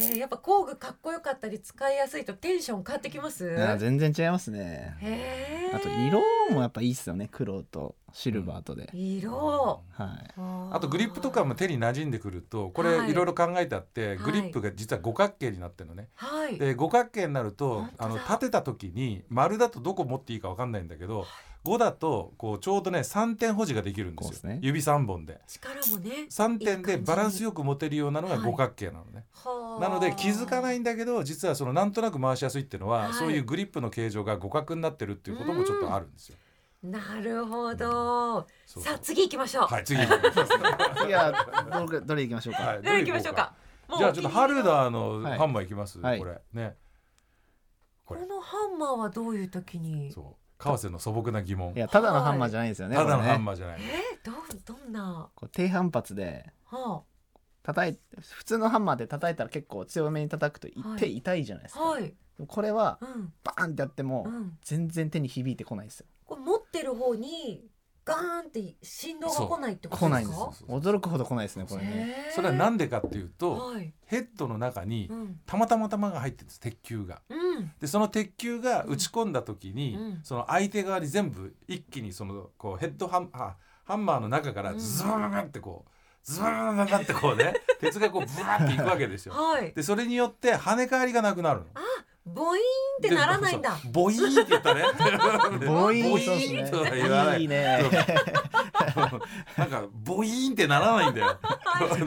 [0.00, 0.04] え。
[0.04, 3.44] えーやっぱ工具かっこよかったり使いやすいとテンション変わってきます？
[3.78, 4.96] 全然違いますね。
[5.74, 8.90] あと色もやっぱいいっすよね黒とシルバーとで。
[8.92, 9.82] 色。
[9.90, 10.34] はい。
[10.36, 13.10] あとグリップとかも手に馴染んでくるとこれはい。
[13.10, 14.16] いろいろ考えてあって、はい。
[14.18, 16.08] グリップが実は五角形になってるのね。
[16.14, 16.58] はい。
[16.58, 21.26] で五角形になるとあの立てた時に丸だとどこ持っていいか分かんないんだけど
[21.64, 24.32] 5だとこうちょうどね3点保持ができるんですよ。
[24.34, 24.58] すね。
[24.62, 25.40] 指3本で。
[25.46, 28.44] 力もね3点でバランスよよく持てるようなのがはい。
[28.44, 29.24] 五角形なのね、
[29.80, 33.12] なので気づかないいんだけど実はそのなんとなく回しやすいっていうのは、はい。
[33.14, 36.36] そういうグリップの形状が五角になってるっていうこともちょっとあるんですよ。
[36.82, 38.46] なるほど。
[38.66, 39.66] さあ次行きましょう。
[39.66, 39.84] はい。
[39.84, 40.00] 次。
[40.00, 40.48] 行きましょう
[40.98, 42.62] 次はどれどれいきましょうか。
[42.62, 42.82] はい。
[42.82, 43.54] では行きましょうか。
[43.88, 45.38] もうじゃあちょっとハルダーのはい。
[45.38, 46.18] ハンマーいきます、はい。
[46.18, 46.40] これ。
[46.52, 46.76] ね。
[48.04, 48.20] これ。
[48.22, 50.10] このハンマーはどういう時に？
[50.12, 50.24] そう。
[50.58, 51.72] 川瀬の素朴な疑問。
[51.74, 52.96] いやただのハンマーじゃないんですよね。
[52.96, 54.18] ただのハンマーじゃない、え？
[54.28, 54.30] ー、
[54.64, 55.28] どどんな？
[55.34, 57.02] こう低反発では
[57.62, 60.68] 叩い普通のハンマーで叩いたら結構強めに叩くと
[60.98, 61.80] 手痛いじゃないですか。
[61.80, 62.12] あはい。
[62.46, 63.32] これはうん。
[63.44, 64.58] バーンってやってもうん。
[64.62, 66.06] 全然手に響いてこないんですよ。
[66.78, 67.64] ってる方に
[68.04, 70.08] ガーンって振動が来ないってこと来ですか？
[70.10, 72.30] ないんですそう驚くほど来ないですねこれね。
[72.34, 73.92] それはなんでかっていうと、はい。
[74.06, 75.40] ヘッドの中にうん。
[75.46, 77.20] たまたま弾が入ってるんです鉄球が。
[77.28, 77.70] うん。
[77.80, 80.20] でその鉄球が打ち込んだ時に、うん。
[80.24, 84.78] その相手側に全部一気にそのこうヘッドハンあハンマーの中からうん。
[84.80, 85.90] ズバーンってこう
[86.24, 89.34] ズバーンってこうね 鉄がこうブワーっていくわけですよ。
[89.34, 89.72] はい。
[89.74, 91.66] でそれによって跳ね返りがなくなるの。
[92.24, 92.62] ボイーン
[93.06, 93.78] ってならないんだ。
[93.92, 94.84] ボイーンって言ったね。
[95.66, 96.62] ボイーンっすね。
[96.62, 97.42] ーンとは言わない。
[97.42, 97.78] いいね。
[99.56, 101.38] なんかボイーンってならないんだよ。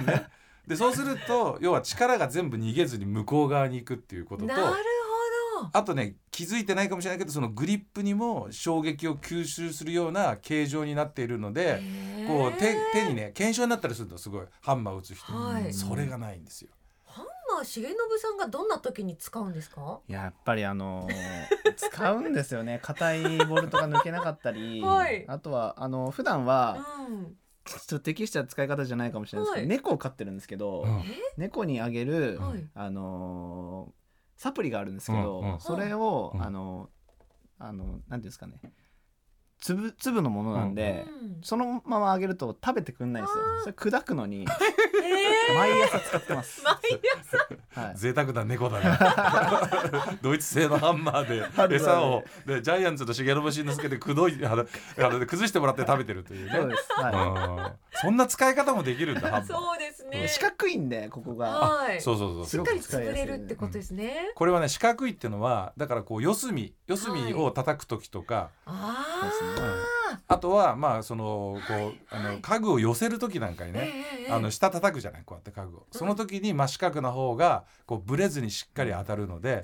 [0.06, 0.28] ね。
[0.68, 5.70] でそうすると要は力が全部逃げずに向こう側に行くっていうこととなるほど。
[5.74, 11.82] あとね気づいてないかもしれないけどそのグリップにも衝撃を吸収するような形状になっているので
[12.28, 14.46] こう手手にね腱鞘になったりするとすごい。
[14.62, 15.74] ハンマー打つ人、はい。
[15.74, 16.70] それがないんですよ。
[16.72, 16.85] ハン
[17.64, 20.00] 重信さんがどんな時に使うんですか？
[20.08, 21.14] やっぱりあのー
[21.76, 22.80] 使うんですよね。
[22.82, 25.26] 硬いボルトが抜けなかったり、 はい。
[25.28, 26.78] あとはあの普段は
[27.10, 27.38] うん。
[27.66, 29.68] ちょっと適した使い方じゃないかもしれないですけど、はい。
[29.68, 31.04] 猫を飼ってるんですけど、うん。
[31.38, 32.70] 猫にあげる、はい。
[32.76, 34.06] あのー
[34.38, 36.44] サプリがあるんですけど、うんうんそれを、うん。
[36.44, 36.90] あの
[37.58, 38.60] あのなんていうんですかね。
[39.62, 41.42] 粒粒のものなんで、うん。
[41.42, 43.44] そのままあげると食べてくんないんですよ。
[43.62, 44.85] それ砕くのにえ ー
[45.56, 46.76] 毎朝使ってます、毎
[47.74, 47.82] 朝。
[47.82, 48.98] はい、贅沢な猫だね。
[50.22, 52.24] ドイツ製のハンマーで餌を。
[52.46, 54.66] でジャイアンツの重信慎之介でくどいあの
[55.26, 56.52] 崩してもらって食べてるというね。
[56.56, 58.00] そうです、はうん。
[58.02, 59.46] そんな使い方もできるんだハンマー。
[59.46, 60.22] そうですい、ね。
[60.22, 61.48] で四角いんでここが。
[61.48, 62.02] はい。
[62.02, 62.46] そうそうそうそう。
[62.48, 64.32] しっかり作れるってことですね。
[64.36, 69.68] これはね四角いっていうのはだからこう四隅四隅を叩く時とか、あそうですね
[70.12, 72.42] ああとはまあそのこうあのはい。
[72.42, 75.86] 家具を寄せる時なんかにね、ええあの下叩くじゃないこうやって家具を。
[75.92, 79.64] その時に真四角な方がこうブレずにしっかり当たるので、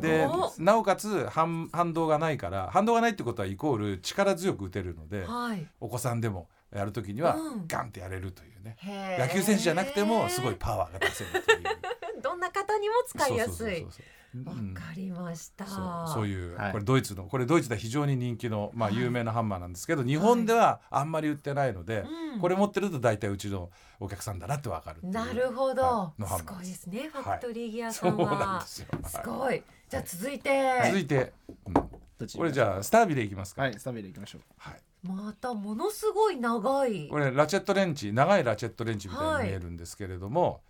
[0.00, 5.66] でなおかつ反反動がないから反動がないってことはイコール力強く打てるのではい。
[5.80, 7.66] お子さんでもやる時にはうん。
[7.68, 8.76] ガンってやれるというね、
[9.18, 11.62] 野球選手じゃなくてもすごいパワーが出せるという。
[12.22, 13.84] どんな方にも使いやすい。
[13.84, 14.72] わうん。
[14.72, 14.81] かり
[15.12, 15.66] ました。
[15.66, 22.40] そうそういう、はいこれドイツのこれドイツでは非常に人気の、まあ、はい有名なハンマーなんですけど、日本ではあんまり売ってないので、うん。
[22.40, 23.70] これ持ってると大体うちの
[24.00, 26.44] お客さんだなってわかるなるほど、はいのハンす。
[26.44, 27.10] ごいでマーですすね。
[27.12, 27.38] フはい。
[27.38, 29.62] ァクトリーギアさそうんなんはですよ、すはごい。
[29.88, 31.32] じゃあ続いて、い続いて、
[31.66, 31.74] うん。
[31.74, 34.42] これじゃあスタービでいきますか、はいスタビでいきましょう。
[34.58, 34.80] はい。
[35.02, 37.08] またものすごい長い。
[37.08, 40.60] これラチェットレンチ長いラチェットレンチみたいに見えるんですけれども、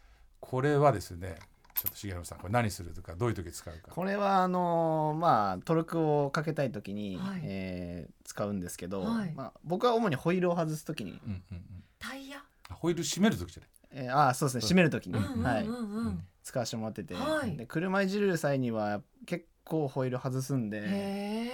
[0.41, 1.37] これはですね
[1.75, 3.91] ちょっと重信さんこれ何するとかどういう時使うか。
[3.91, 7.41] これはあのーまあトルクをかけたい時に、はい。
[7.45, 9.33] えー使うんですけど、はい。
[9.35, 11.65] まあ、僕は主にホイールを外す時に、うんうんうん。
[11.99, 12.39] タイヤ？
[12.71, 14.05] あホイール閉める時じゃない？
[14.07, 14.61] えーあーそうですね。
[14.61, 16.23] 閉める時に、うんうんうんはい、うん。
[16.43, 17.57] 使わせてもらってて、はい。
[17.57, 21.51] で車いじる際には結構ホイール外すんでへ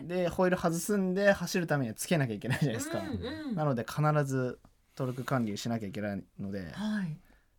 [0.00, 4.58] えでホイール外すんで走るためにはつけなきゃいけないじゃないですか、うんうんなので必ず
[4.94, 7.16] トルク管理しなきゃいけないのではい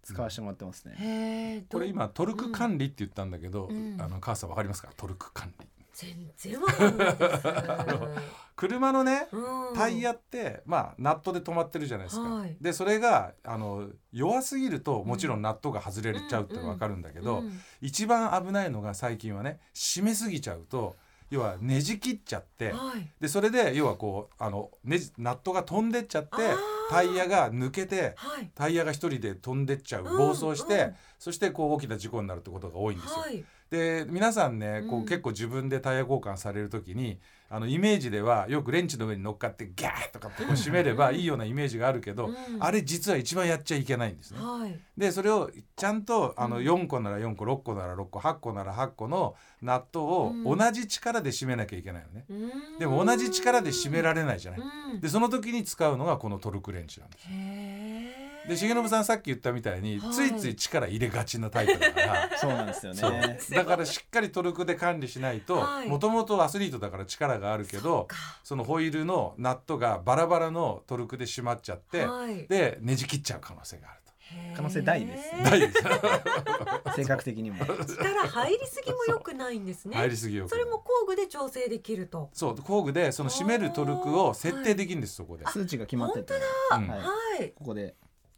[0.08, 3.98] 使わせてもらってますね、これ今トルク管理って言ったんだけど、うん。
[4.00, 4.90] あの母さんわかりますか？
[4.96, 5.68] トルク管理。
[5.94, 7.48] 全然わかんないです
[8.56, 9.76] 車のねうん。
[9.76, 12.56] タイヤって、まあナットで止まってるじゃないですか、はい。
[12.62, 17.60] でそれがあの弱すぎるともちろんナットが外れちゃうってわかるんだけど、うん。
[17.82, 20.96] 一番危ないのが最近はね締めすぎちゃうと
[21.30, 23.10] 要はねじ切っちゃってはい。
[23.20, 26.30] でそれで要はこうあの、ねじ、ナットが飛んでっちゃって
[26.90, 28.50] タイヤが抜けてはい。
[28.56, 33.22] タイヤが一人で飛んでっちゃううん暴走して、うんそしてこう大きな事故になるってことが多いんですよ。
[33.22, 44.40] はいで皆さんねこううん結構自分でタイヤ交換される時にあのイメージではよくレンチの上に乗っかってギャーとかってこう 締めればいいようなイメージがあるけど、うんあれ実は一番やっちゃいけないんですね。
[44.42, 52.26] はいでそれをちゃんとあのうん4個なら4個6個なら6個8個なら8個のナットをうん同じ力で締めなきゃいけないのね。
[52.30, 54.62] うんでも同じ力で締められないじゃない。
[54.94, 57.28] うんでその時に使うのがこのトルクレンチなんです。
[58.48, 60.14] で重信さんさっき言ったみたいに、はい。
[60.14, 62.30] ついつい力入れがちなタイプだから。
[62.40, 63.40] そうなんですよね。
[63.52, 65.88] だからしっかりトルクで管理しないとはい。
[65.90, 68.16] もともとアスリートだから力があるけどか。
[68.44, 72.48] そのホイールのナットがバラバラのトルクで締まっちゃって、はい。
[72.48, 75.44] でねじ切っちゃう可能性があるへー可能性大ですと。
[75.44, 75.74] 大です。
[76.96, 77.66] 性格的にも。
[77.66, 79.96] 力入りすぎも良くないんですね。
[79.96, 82.30] 入りすぎそれも工具で調整できると。
[82.34, 86.34] そう工具でその締めるトルクを設定できるんですそこで、数値が決まってて、
[86.72, 87.00] うんはい。
[87.00, 87.06] は
[87.42, 87.52] い。
[87.52, 87.96] ここで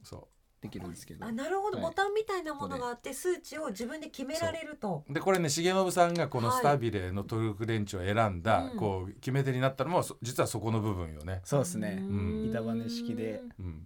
[0.10, 0.28] そ
[0.62, 1.26] できるんですけど。
[1.26, 1.86] あなるほど、はい。
[1.88, 5.06] ボタンみたいなものがあって数値を自分で決められると。
[5.10, 6.58] うでこれね重信さんがこのはい。
[6.58, 8.78] スタビレのトルクレンチを選んだ、うん。
[8.78, 11.95] こう決め手になったのもそ実はそこの部分よね、そうですね。
[11.95, 12.50] ん。
[12.50, 13.41] 板バネ式で。
[13.60, 13.84] うん、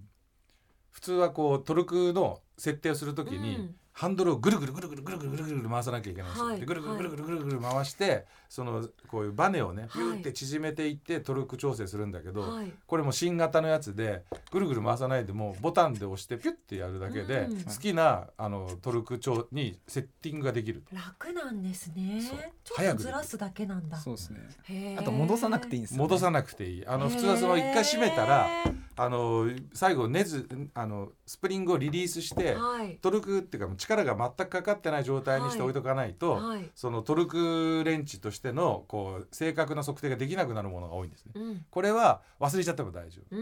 [0.89, 24.29] 普通はこうトルクの設定をするときに、うんハンドルをぐるぐるぐるぐるぐるぐるぐるぐる回さなきゃいけないんですよ、はいでぐるぐるぐるぐるぐるぐる回してそのこういうバネをねはいピューって縮めていってトルク調整するんだけど、はいこれも新型のやつでぐるぐる回さないでもボタンで押してピュッてやるだけで、うん好きなあのトルク調にセッティングができる楽なんですねそうちょっと早くずらすだけなんだそうです
[24.69, 28.47] ねあと戻さなくていいんですよ、ね、戻さなくていいあの普通はその一回閉めたら
[28.95, 32.97] あの最後ネズあのスプリングをリリースしてはい。
[33.01, 36.69] トルクっていうか力が全くかかってない状態にして置いとかないと、はい。
[36.75, 41.31] そのトルクレンチとしてのこう正確な測定ができなくなるものが多いんですね。
[41.35, 41.65] うん。
[41.69, 43.35] これは忘れちゃっても大丈夫。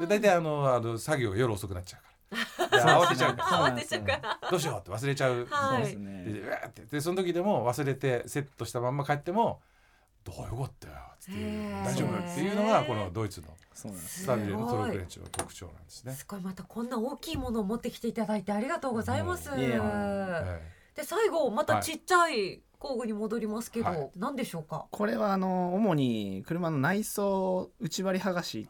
[0.00, 2.82] で大体あのあの作業夜遅くなっちゃうから。
[2.82, 3.48] で慌てちゃうから。
[3.74, 4.50] 慌てちゃうから。
[4.50, 5.46] どうしようって忘れちゃう。
[5.50, 5.82] はい。
[5.82, 6.24] ですね。
[6.24, 6.82] でうわーって。
[6.82, 9.60] でその時でも忘れてセットしたまんま帰っても
[10.24, 16.12] 「どうよかったよ」っていう「大丈夫」っていうのがこのドイツのすスタビレのトルクレンチの特徴なんですね。
[16.12, 19.50] すごいまたこんな大きいものを持ってきていただいてありがとうございます。
[19.50, 19.68] うい
[20.94, 24.86] で最後またちっちゃい工具に戻りますけど、はい何でしょうか。
[24.90, 28.68] これはあの主に車の内装内張り剥がし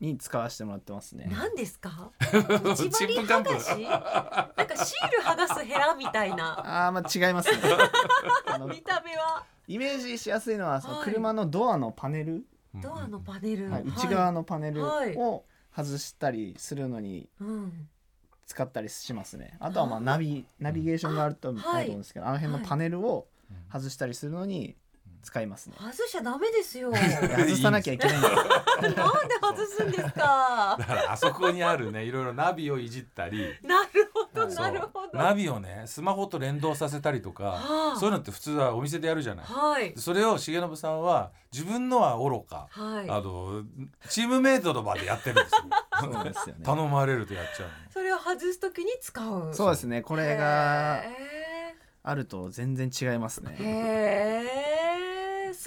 [0.00, 1.28] に使わせてもらってますね。
[1.30, 2.10] 何ですか？
[2.20, 3.82] チ内張ッり剥がし。
[3.82, 6.86] なんかシール剥がすヘラみたいな。
[6.86, 7.58] あーまあ違いますね。
[8.68, 9.44] 見た目は。
[9.66, 11.04] イメージしやすいのはそのはい。
[11.04, 15.14] 車のドアのパネル、ドアのパネル、はい内側のパネルはい。
[15.16, 17.88] を外したりするのにうん、
[18.46, 19.56] 使ったりしますね。
[19.60, 21.88] あとはまあナビナビゲーションがあると思はい。
[21.88, 23.28] うんですけどあの辺のパネルを
[23.72, 24.76] 外したりするのに
[25.28, 26.90] 使いますね外しちゃダメですよ。
[27.36, 28.94] 外さなきゃいけないんですなん
[29.28, 30.76] で外すんですか？
[30.78, 30.84] だ。
[30.86, 35.18] からあそこにあるねいろいろナビをいじったりなるほどなるほど。
[35.18, 39.44] ナビをねスマホと連動させたりとか、はあそういうのって普通はお店でやるじゃない。
[39.44, 43.10] はいそれを重信さんは自分のは愚か、はい。
[43.10, 43.64] あの
[44.08, 45.58] チームメイトの場でやってるんですよ。
[46.00, 47.74] そうですよね頼まれるとやっちゃうの。
[47.92, 49.54] それを外すときに使う。
[49.54, 51.28] そうですねこれがへ
[52.04, 54.67] あると全然違いますーねへー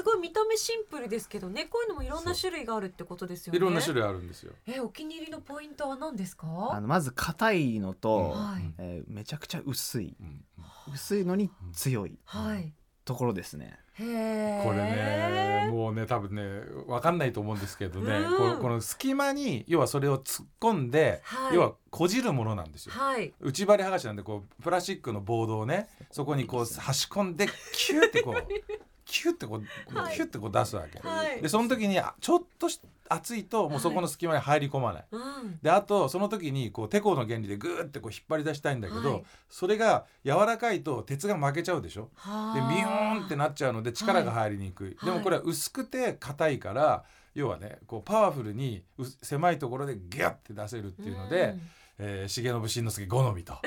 [0.01, 1.65] すごい見た目シンプルですけどね。
[1.65, 3.57] こういうのもいろんな種類があるってことですよね。
[3.57, 4.53] いろんな種類あるんですよ。
[4.65, 8.73] えお気に入りのポイントは何ですあかのまず硬いのと、はい。
[8.79, 10.15] えーめちゃくちゃ薄い。
[10.19, 10.43] うん
[10.91, 12.73] 薄いのに強いはい。
[13.05, 13.77] ところですね。
[13.93, 16.41] へえこれねもうね多分ね
[16.87, 18.37] 分かんないと思うんですけどね、うん。
[18.37, 21.55] このこの隙間に要はそれを突っ込んで、はい。
[21.55, 22.93] 要はこじるものなんですよ。
[22.95, 23.33] はい。
[23.39, 30.15] 内張り剥がしなんでこうプラスチックのボードをねそこにこう差し込んでキューってこうキューってこう、はい。
[30.15, 30.99] キューってこう出すわけ。
[31.05, 31.41] はい。
[31.41, 35.05] でその時にあちょっとし厚いともうそこの隙間に入り込まない。
[35.11, 35.59] うん。
[35.61, 39.23] であとその時にこうテコの原理でグーってこう引っ張り出したいんだけど、はい。
[39.49, 42.09] それが柔らかいと鉄が負けちゃうでしょ？
[42.15, 45.05] はでビヨーンってなっちゃうので力が入りにくい、はい。
[45.05, 47.03] でもこれは薄くて硬いから
[47.35, 51.55] 要はねこうパワフルにう狭いところでギュッて出せるっていうので、
[52.03, 53.53] えー、重信慎之介好みと。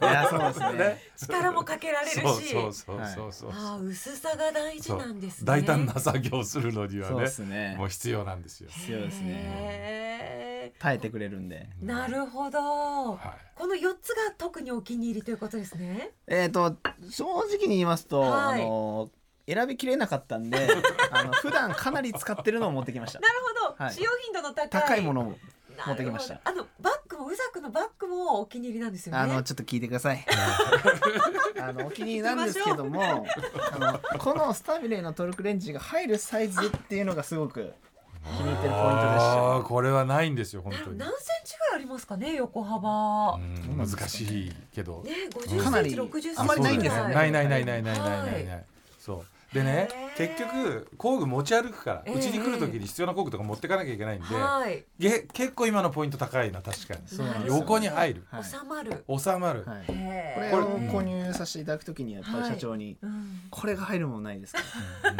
[0.00, 8.70] いやそうですね力もかけられるしそうそうそうそうそう、あー薄さが大事なんですね大胆な作業をするのにはねですねもう必要なんですよ。
[8.70, 16.76] 必要ですねへ耐えてくれるんでーなるほど、はいこの4つが特にお気に入りということですねえっ、と
[17.10, 19.10] 正直に言いますと、はいあの
[19.48, 20.68] 選びきれなかったんで
[21.10, 25.47] あの普段かなり使ってるのを持ってきましたなるほど、はい使用頻度の高い高いものをなるほど
[25.86, 30.24] 持ってきましたあのバッグもうざくのバッグもお気に入りなんですよねあのちょっと聞いてください
[31.60, 33.26] あのお気に入りなんですけども
[33.72, 37.72] あのこのスタビレーのトルクレンチが入るサイズっていうのがすごく
[38.24, 41.08] 気に入ってるポイントでしたこれはないんですよ本当に何。
[41.10, 45.02] センチぐらいありますかね横幅、うん難しいけど。
[45.04, 48.64] ね50かなりセンチ60センチあんまりないんですよねないないないないないないないはいない。
[48.98, 49.26] そう。
[49.52, 54.84] でね結局工具持ち歩くからええうちに来る時に必要な工具とか持ってかなきゃいけないんで、はい。
[54.98, 57.00] げ結構今のポイント高いな確かに。
[57.46, 58.44] 横に入る、はい。
[58.44, 59.64] 収まる、収まる。
[59.64, 63.40] これを購入させていただくときにやっぱり社長に、うん。
[63.50, 64.60] これが入るものないですか？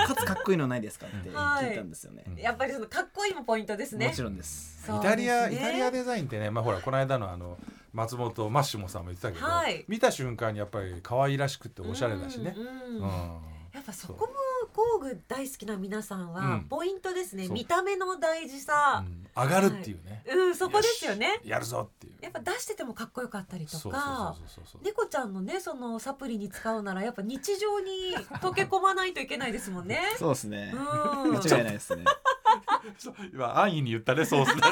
[0.07, 1.07] かつかっこいいのないですか？
[1.07, 2.37] って聞いたんですよね、うん。
[2.37, 4.09] やっぱりそのかっこいいもポイントですね。
[4.09, 4.91] もちろんです。
[4.91, 7.57] イタリア、イタリアデザインってね、まあほらこの間のあの
[7.95, 9.85] 松本マッシモさんも言ってたけど、はい。
[9.89, 12.55] 見た瞬間にやっぱり可愛らしくておしゃれだしね。
[12.57, 13.03] うんうん。
[13.03, 14.33] うんやっぱそこも
[14.73, 16.65] 工具大好きな皆さんはうん。
[16.65, 17.55] ポイントですね、そう。
[17.55, 19.05] 見た目の大事さ。
[19.07, 19.27] うん。
[19.41, 20.25] 上がるっていうね。
[20.29, 21.39] うん、そこですよね。
[21.45, 21.49] し。
[21.49, 22.15] やるぞっていう。
[22.21, 24.37] やっぱ出しててもかっこよかったりとか。
[24.83, 30.01] 猫ちゃんのねそのサプリに使うならやっぱ日常に溶け込まないといけないですもんね。
[30.19, 30.75] そうですね。
[30.75, 31.33] うん。
[31.35, 32.05] 間違いないですね。
[32.99, 34.71] そう今安易に言ったねソース間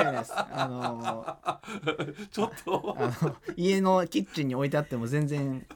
[0.00, 0.32] 違いないです。
[0.34, 1.36] あの
[2.32, 2.96] ちょっと。
[2.98, 5.66] あの家のキッチンに置いてあっても全然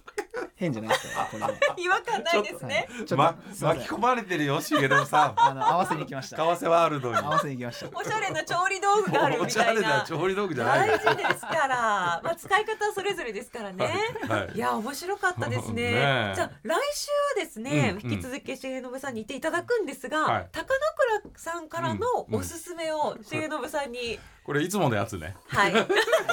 [0.60, 2.86] 変じゃないですかこれは 違和感ないですね。
[2.88, 5.34] はいちょっと、ま巻き込まれてるよ重信さん。
[5.36, 6.36] あの合わせに行きました。
[6.36, 7.16] 為替はあるのに。
[7.16, 7.98] 合わせに行きました。
[7.98, 13.94] おしゃれな調理道具があるおみたいしゃれなな調理道具じゃない大事ですから、まあ、使い方はそれぞれですからね。
[14.28, 14.58] はいい。
[14.58, 16.32] や面白かったですね。
[16.36, 20.48] じゃあ来週はですね、うん引き続き重信さんにいていただくんですが、はい。
[20.52, 20.74] 高
[21.10, 25.36] 野倉さんからのおすすめを重信さんに、これいつものやつね。
[25.46, 25.74] はい、い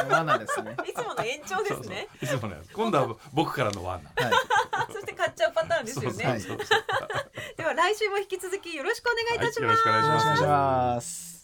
[0.09, 0.75] 罠ですね。
[0.95, 2.07] つもの延長ですね。
[2.21, 2.71] いつものやつ。
[2.73, 4.33] 今度は僕からのワンはい。
[4.93, 6.39] そして買っちゃうパターンですよね。
[7.57, 9.87] では来週も引き続きよろしくお願いいたします。
[9.87, 11.37] はいよろしくお願いします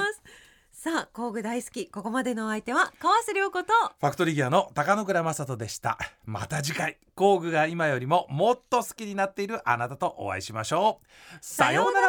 [0.72, 5.98] さあ工具大好きここまでのお相手は川瀬良子とファクトリーギアの高野倉正人でした。
[6.26, 11.06] また次回工具が今よりももっと好きになっているあなたとお会いしましょう。
[11.40, 12.06] さようなら。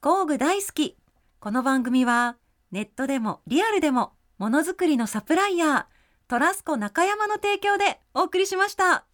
[0.00, 0.96] 工具大好き
[1.40, 2.36] この番組は
[2.70, 5.84] ネットでもリアルでもものづくりのサプライヤー
[6.26, 9.04] トラスコ中山の提供でお送りしました。